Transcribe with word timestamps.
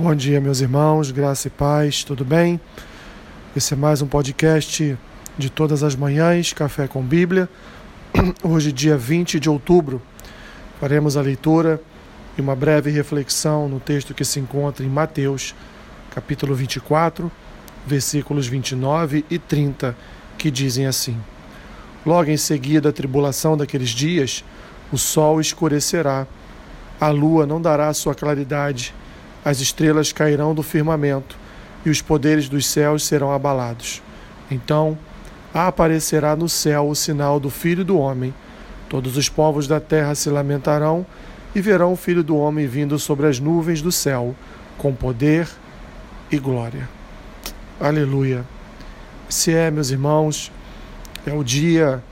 Bom 0.00 0.14
dia, 0.14 0.40
meus 0.40 0.62
irmãos, 0.62 1.10
graça 1.10 1.48
e 1.48 1.50
paz, 1.50 2.02
tudo 2.02 2.24
bem? 2.24 2.58
Esse 3.54 3.74
é 3.74 3.76
mais 3.76 4.00
um 4.00 4.06
podcast 4.06 4.96
de 5.36 5.50
todas 5.50 5.82
as 5.82 5.94
manhãs, 5.94 6.54
Café 6.54 6.88
com 6.88 7.02
Bíblia. 7.02 7.46
Hoje, 8.42 8.72
dia 8.72 8.96
20 8.96 9.38
de 9.38 9.50
outubro, 9.50 10.00
faremos 10.80 11.18
a 11.18 11.20
leitura 11.20 11.82
e 12.38 12.40
uma 12.40 12.56
breve 12.56 12.90
reflexão 12.90 13.68
no 13.68 13.78
texto 13.78 14.14
que 14.14 14.24
se 14.24 14.40
encontra 14.40 14.86
em 14.86 14.88
Mateus, 14.88 15.54
capítulo 16.14 16.54
24, 16.54 17.30
versículos 17.86 18.46
29 18.46 19.26
e 19.28 19.38
30, 19.38 19.94
que 20.38 20.50
dizem 20.50 20.86
assim: 20.86 21.14
Logo 22.06 22.30
em 22.30 22.38
seguida 22.38 22.88
a 22.88 22.92
tribulação 22.92 23.54
daqueles 23.54 23.90
dias, 23.90 24.42
o 24.90 24.96
sol 24.96 25.42
escurecerá, 25.42 26.26
a 26.98 27.10
lua 27.10 27.46
não 27.46 27.60
dará 27.60 27.92
sua 27.92 28.14
claridade 28.14 28.94
as 29.44 29.60
estrelas 29.60 30.12
cairão 30.12 30.54
do 30.54 30.62
firmamento 30.62 31.36
e 31.84 31.90
os 31.90 32.02
poderes 32.02 32.48
dos 32.48 32.66
céus 32.66 33.04
serão 33.06 33.32
abalados. 33.32 34.02
Então 34.50 34.98
aparecerá 35.52 36.36
no 36.36 36.48
céu 36.48 36.88
o 36.88 36.94
sinal 36.94 37.40
do 37.40 37.50
Filho 37.50 37.84
do 37.84 37.98
Homem. 37.98 38.34
Todos 38.88 39.16
os 39.16 39.28
povos 39.28 39.66
da 39.66 39.80
terra 39.80 40.14
se 40.14 40.28
lamentarão 40.28 41.06
e 41.54 41.60
verão 41.60 41.92
o 41.92 41.96
Filho 41.96 42.22
do 42.22 42.36
Homem 42.36 42.66
vindo 42.66 42.98
sobre 42.98 43.26
as 43.26 43.40
nuvens 43.40 43.82
do 43.82 43.90
céu, 43.90 44.34
com 44.76 44.94
poder 44.94 45.48
e 46.30 46.38
glória. 46.38 46.88
Aleluia. 47.80 48.44
Esse 49.28 49.54
é, 49.54 49.70
meus 49.70 49.90
irmãos, 49.90 50.52
é 51.26 51.32
o 51.32 51.42
dia 51.42 52.02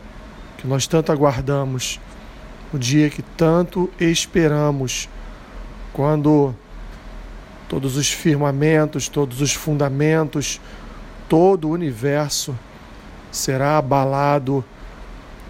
que 0.56 0.66
nós 0.66 0.86
tanto 0.86 1.12
aguardamos, 1.12 2.00
o 2.72 2.78
dia 2.78 3.10
que 3.10 3.22
tanto 3.22 3.90
esperamos, 4.00 5.08
quando 5.92 6.54
todos 7.68 7.96
os 7.96 8.10
firmamentos, 8.10 9.08
todos 9.08 9.40
os 9.40 9.52
fundamentos, 9.52 10.60
todo 11.28 11.68
o 11.68 11.72
universo 11.72 12.58
será 13.30 13.76
abalado 13.76 14.64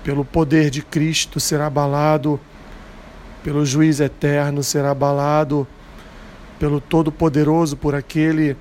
pelo 0.02 0.24
poder 0.24 0.70
de 0.70 0.82
Cristo, 0.82 1.38
será 1.38 1.66
abalado 1.66 2.40
pelo 3.42 3.64
juiz 3.64 4.00
eterno, 4.00 4.62
será 4.62 4.90
abalado 4.90 5.66
pelo 6.58 6.80
Todo-Poderoso, 6.80 7.76
por 7.76 7.94
aquele 7.94 8.56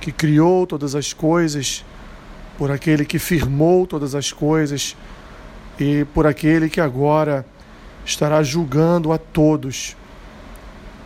que 0.00 0.10
criou 0.10 0.66
todas 0.66 0.94
as 0.94 1.12
coisas, 1.12 1.84
por 2.56 2.70
aquele 2.70 3.04
que 3.04 3.18
firmou 3.18 3.86
todas 3.86 4.14
as 4.14 4.32
coisas 4.32 4.96
e 5.78 6.04
por 6.14 6.26
aquele 6.26 6.70
que 6.70 6.80
agora 6.80 7.44
estará 8.04 8.42
julgando 8.42 9.12
a 9.12 9.18
todos 9.18 9.96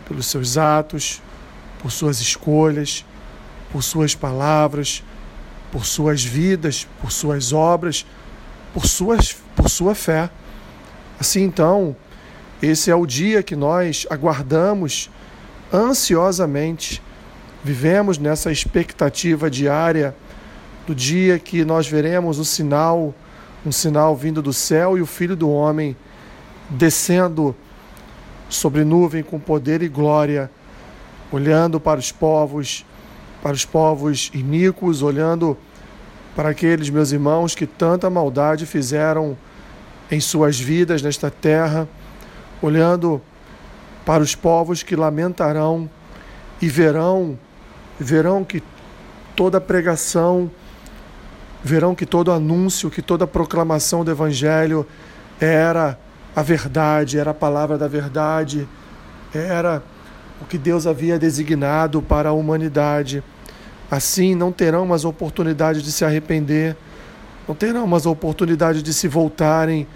pelos 0.07 0.27
seus 0.27 0.57
atos, 0.57 1.21
por 1.83 1.91
suas 1.91 2.21
escolhas, 2.21 3.05
por 3.69 3.83
suas 3.83 4.15
palavras, 4.15 5.03
por 5.69 5.85
suas 5.85 6.23
vidas, 6.23 6.87
por 7.01 7.11
suas 7.11 7.51
obras, 7.51 8.05
por, 8.73 8.87
suas, 8.87 9.35
por 9.53 9.69
sua 9.69 9.93
fé. 9.93 10.29
Assim 11.19 11.41
então, 11.43 11.93
esse 12.61 12.89
é 12.89 12.95
o 12.95 13.05
dia 13.05 13.43
que 13.43 13.53
nós 13.53 14.07
aguardamos 14.09 15.09
ansiosamente. 15.73 17.01
Vivemos 17.61 18.17
nessa 18.17 18.49
expectativa 18.49 19.49
diária 19.49 20.15
do 20.87 20.95
dia 20.95 21.37
que 21.37 21.65
nós 21.65 21.85
veremos 21.85 22.39
o 22.39 22.45
sinal, 22.45 23.13
um 23.65 23.73
sinal 23.73 24.15
vindo 24.15 24.41
do 24.41 24.53
céu 24.53 24.97
e 24.97 25.01
o 25.01 25.05
Filho 25.05 25.35
do 25.35 25.49
Homem 25.49 25.97
descendo 26.69 27.53
sobre 28.47 28.85
nuvem 28.85 29.21
com 29.21 29.37
poder 29.37 29.81
e 29.81 29.89
glória 29.89 30.49
olhando 31.33 31.79
para 31.79 31.99
os 31.99 32.11
povos, 32.11 32.85
para 33.41 33.53
os 33.53 33.65
povos 33.65 34.29
iníquos, 34.35 35.01
olhando 35.01 35.57
para 36.35 36.49
aqueles 36.49 36.91
meus 36.91 37.11
irmãos 37.11 37.55
que 37.55 37.65
tanta 37.65 38.07
maldade 38.07 38.67
fizeram 38.67 39.35
em 40.11 40.19
suas 40.19 40.59
vidas 40.59 41.01
nesta 41.01 41.31
terra, 41.31 41.89
olhando 42.61 43.19
para 44.05 44.21
os 44.21 44.35
povos 44.35 44.83
que 44.83 44.95
lamentarão 44.95 45.89
e 46.61 46.69
verão, 46.69 47.37
verão 47.99 48.43
que 48.43 48.61
toda 49.35 49.59
pregação, 49.59 50.51
verão 51.63 51.95
que 51.95 52.05
todo 52.05 52.31
anúncio, 52.31 52.91
que 52.91 53.01
toda 53.01 53.25
proclamação 53.25 54.05
do 54.05 54.11
evangelho 54.11 54.85
era 55.41 55.97
a 56.35 56.43
verdade, 56.43 57.17
era 57.17 57.31
a 57.31 57.33
palavra 57.33 57.75
da 57.75 57.87
verdade, 57.87 58.67
era 59.33 59.81
o 60.43 60.45
que 60.45 60.57
Deus 60.57 60.85
havia 60.85 61.17
designado 61.17 62.01
para 62.01 62.27
a 62.27 62.33
humanidade. 62.33 63.23
Assim, 63.89 64.35
não 64.35 64.51
terão 64.51 64.85
mais 64.85 65.05
oportunidade 65.05 65.81
de 65.81 65.89
se 65.89 66.03
arrepender, 66.03 66.75
não 67.47 67.55
terão 67.55 67.87
mais 67.87 68.05
oportunidade 68.05 68.83
de 68.83 68.93
se 68.93 69.07
voltarem 69.07 69.87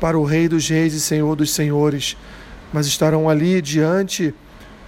para 0.00 0.18
o 0.18 0.24
Rei 0.24 0.48
dos 0.48 0.68
Reis 0.68 0.92
e 0.92 1.00
Senhor 1.00 1.36
dos 1.36 1.54
Senhores, 1.54 2.16
mas 2.72 2.88
estarão 2.88 3.28
ali 3.28 3.62
diante 3.62 4.34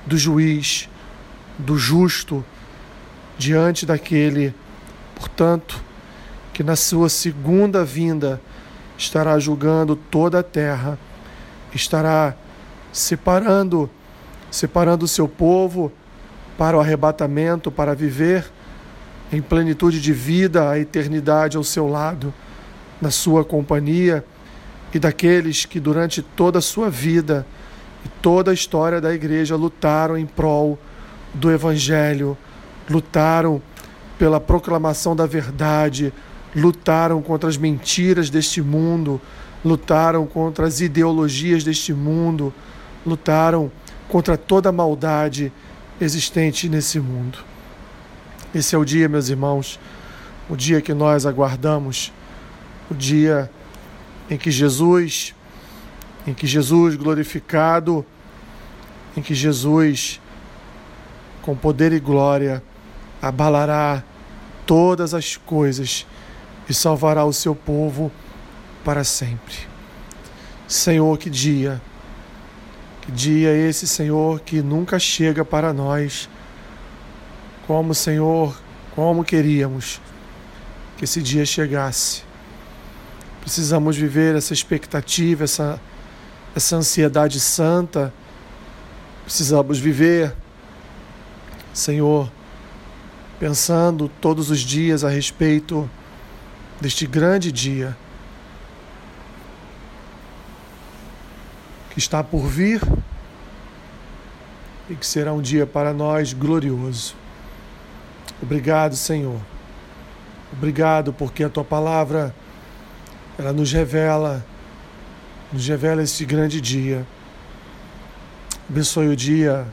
do 0.04 0.18
juiz, 0.18 0.88
do 1.56 1.78
justo, 1.78 2.44
diante 3.38 3.86
daquele, 3.86 4.52
portanto, 5.14 5.80
que 6.52 6.64
na 6.64 6.74
sua 6.74 7.08
segunda 7.08 7.84
vinda 7.84 8.40
estará 8.98 9.38
julgando 9.38 9.94
toda 9.94 10.40
a 10.40 10.42
terra, 10.42 10.98
estará 11.72 12.34
separando 12.92 13.88
separando 14.54 15.04
o 15.04 15.08
seu 15.08 15.26
povo 15.26 15.90
para 16.56 16.76
o 16.76 16.80
arrebatamento, 16.80 17.72
para 17.72 17.92
viver 17.92 18.48
em 19.32 19.42
plenitude 19.42 20.00
de 20.00 20.12
vida 20.12 20.70
a 20.70 20.78
eternidade 20.78 21.56
ao 21.56 21.64
seu 21.64 21.88
lado, 21.88 22.32
na 23.02 23.10
sua 23.10 23.44
companhia, 23.44 24.24
e 24.94 24.98
daqueles 25.00 25.64
que 25.64 25.80
durante 25.80 26.22
toda 26.22 26.60
a 26.60 26.62
sua 26.62 26.88
vida 26.88 27.44
e 28.04 28.08
toda 28.22 28.52
a 28.52 28.54
história 28.54 29.00
da 29.00 29.12
igreja 29.12 29.56
lutaram 29.56 30.16
em 30.16 30.24
prol 30.24 30.78
do 31.34 31.50
Evangelho, 31.50 32.38
lutaram 32.88 33.60
pela 34.16 34.38
proclamação 34.38 35.16
da 35.16 35.26
verdade, 35.26 36.12
lutaram 36.54 37.20
contra 37.20 37.48
as 37.48 37.56
mentiras 37.56 38.30
deste 38.30 38.62
mundo, 38.62 39.20
lutaram 39.64 40.24
contra 40.26 40.64
as 40.64 40.80
ideologias 40.80 41.64
deste 41.64 41.92
mundo, 41.92 42.54
lutaram 43.04 43.72
contra 44.14 44.38
toda 44.38 44.70
maldade 44.70 45.52
existente 46.00 46.68
nesse 46.68 47.00
mundo. 47.00 47.36
Esse 48.54 48.76
é 48.76 48.78
o 48.78 48.84
dia, 48.84 49.08
meus 49.08 49.28
irmãos, 49.28 49.80
o 50.48 50.54
dia 50.54 50.80
que 50.80 50.94
nós 50.94 51.26
aguardamos, 51.26 52.12
o 52.88 52.94
dia 52.94 53.50
em 54.30 54.38
que 54.38 54.52
Jesus, 54.52 55.34
em 56.28 56.32
que 56.32 56.46
Jesus 56.46 56.94
glorificado, 56.94 58.06
em 59.16 59.20
que 59.20 59.34
Jesus, 59.34 60.20
com 61.42 61.56
poder 61.56 61.92
e 61.92 61.98
glória, 61.98 62.62
abalará 63.20 64.00
todas 64.64 65.12
as 65.12 65.36
coisas 65.36 66.06
e 66.68 66.72
salvará 66.72 67.24
o 67.24 67.32
seu 67.32 67.52
povo 67.52 68.12
para 68.84 69.02
sempre. 69.02 69.56
Senhor, 70.68 71.18
que 71.18 71.28
dia! 71.28 71.82
Dia 73.08 73.50
esse, 73.50 73.86
Senhor, 73.86 74.40
que 74.40 74.62
nunca 74.62 74.98
chega 74.98 75.44
para 75.44 75.72
nós, 75.72 76.28
como, 77.66 77.94
Senhor, 77.94 78.56
como 78.94 79.22
queríamos 79.22 80.00
que 80.96 81.04
esse 81.04 81.20
dia 81.20 81.44
chegasse. 81.44 82.22
Precisamos 83.42 83.96
viver 83.96 84.34
essa 84.34 84.54
expectativa, 84.54 85.44
essa, 85.44 85.78
essa 86.56 86.76
ansiedade 86.76 87.38
santa. 87.40 88.12
Precisamos 89.24 89.78
viver, 89.78 90.34
Senhor, 91.74 92.30
pensando 93.38 94.08
todos 94.20 94.50
os 94.50 94.60
dias 94.60 95.04
a 95.04 95.10
respeito 95.10 95.90
deste 96.80 97.06
grande 97.06 97.52
dia 97.52 97.94
que 101.94 102.00
está 102.00 102.22
por 102.22 102.46
vir 102.46 102.82
e 104.90 104.94
que 104.94 105.06
será 105.06 105.32
um 105.32 105.40
dia 105.40 105.64
para 105.64 105.94
nós 105.94 106.32
glorioso. 106.32 107.14
Obrigado, 108.42 108.96
Senhor. 108.96 109.40
Obrigado 110.52 111.12
porque 111.12 111.44
a 111.44 111.48
tua 111.48 111.64
palavra 111.64 112.34
ela 113.38 113.52
nos 113.52 113.72
revela 113.72 114.44
nos 115.52 115.68
revela 115.68 116.02
este 116.02 116.24
grande 116.24 116.60
dia. 116.60 117.06
Abençoe 118.68 119.06
o 119.06 119.14
dia 119.14 119.64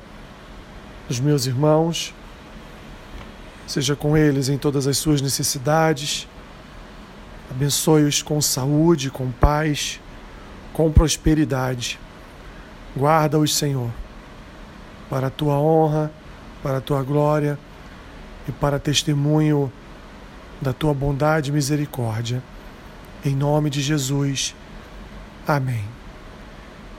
dos 1.07 1.19
meus 1.19 1.47
irmãos. 1.47 2.13
Seja 3.65 3.95
com 3.95 4.15
eles 4.15 4.47
em 4.47 4.59
todas 4.59 4.85
as 4.85 4.99
suas 4.99 5.21
necessidades. 5.21 6.27
Abençoe-os 7.49 8.21
com 8.21 8.39
saúde, 8.39 9.09
com 9.09 9.31
paz, 9.31 9.99
com 10.71 10.91
prosperidade. 10.91 11.99
Guarda-os, 12.95 13.55
Senhor, 13.55 13.89
para 15.09 15.27
a 15.27 15.29
tua 15.29 15.59
honra 15.59 16.11
para 16.61 16.77
a 16.77 16.81
tua 16.81 17.03
glória 17.03 17.57
e 18.47 18.51
para 18.51 18.79
testemunho 18.79 19.71
da 20.61 20.73
tua 20.73 20.93
bondade 20.93 21.49
e 21.49 21.53
misericórdia. 21.53 22.41
Em 23.25 23.35
nome 23.35 23.69
de 23.69 23.81
Jesus. 23.81 24.55
Amém. 25.47 25.83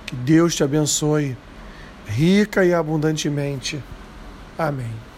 Que 0.06 0.16
Deus 0.16 0.54
te 0.54 0.64
abençoe 0.64 1.36
rica 2.06 2.64
e 2.64 2.74
abundantemente. 2.74 3.82
Amém. 4.58 5.11